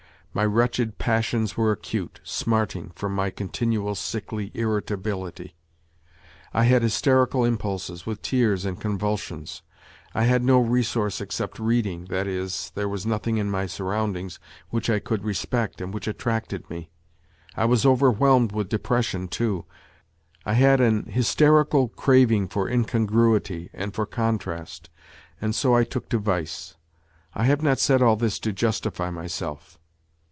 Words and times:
My 0.33 0.45
wretched 0.45 0.97
passions 0.97 1.57
were 1.57 1.73
acute, 1.73 2.21
smarting, 2.23 2.91
from 2.95 3.13
my 3.13 3.31
continual, 3.31 3.95
sickly 3.95 4.49
irritability. 4.53 5.57
I 6.53 6.63
had 6.63 6.83
hysterical 6.83 7.43
impulses, 7.43 8.05
with 8.05 8.21
tears 8.21 8.63
and 8.63 8.79
convulsions. 8.79 9.61
I 10.15 10.23
had 10.23 10.41
no 10.41 10.59
resource 10.61 11.19
except 11.19 11.59
reading, 11.59 12.05
that 12.05 12.27
is, 12.27 12.71
there 12.75 12.87
was 12.87 13.05
nothing 13.05 13.39
in 13.39 13.51
my 13.51 13.65
surroundings 13.65 14.39
which 14.69 14.89
I 14.89 14.99
could 14.99 15.25
respect 15.25 15.81
and 15.81 15.93
which 15.93 16.07
attracted 16.07 16.69
me. 16.69 16.89
I 17.57 17.65
was 17.65 17.85
overwhelmed 17.85 18.53
with 18.53 18.69
depression, 18.69 19.27
too; 19.27 19.65
I 20.45 20.53
had 20.53 20.79
an 20.79 21.07
hysterical 21.07 21.89
craving 21.89 22.47
for 22.47 22.69
incongruity 22.69 23.69
and 23.73 23.93
for 23.93 24.05
contrast, 24.05 24.89
and 25.41 25.53
so 25.53 25.75
I 25.75 25.83
took 25.83 26.07
to 26.07 26.19
vice. 26.19 26.77
I 27.33 27.43
have 27.47 27.61
not 27.61 27.79
said 27.79 28.01
all 28.01 28.15
this 28.15 28.39
to 28.39 28.53
justify 28.53 29.09
myself. 29.09 29.77